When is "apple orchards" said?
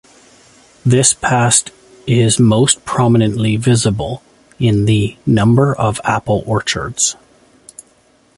6.03-7.15